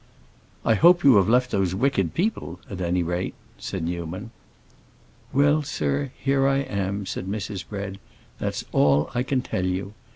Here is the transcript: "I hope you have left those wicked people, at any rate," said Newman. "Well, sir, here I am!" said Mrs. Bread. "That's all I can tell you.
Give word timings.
"I 0.65 0.73
hope 0.73 1.03
you 1.03 1.17
have 1.17 1.29
left 1.29 1.51
those 1.51 1.75
wicked 1.75 2.15
people, 2.15 2.59
at 2.67 2.81
any 2.81 3.03
rate," 3.03 3.35
said 3.59 3.83
Newman. 3.83 4.31
"Well, 5.31 5.61
sir, 5.61 6.09
here 6.17 6.47
I 6.47 6.57
am!" 6.57 7.05
said 7.05 7.27
Mrs. 7.27 7.69
Bread. 7.69 7.99
"That's 8.39 8.65
all 8.71 9.11
I 9.13 9.21
can 9.21 9.43
tell 9.43 9.67
you. 9.67 9.93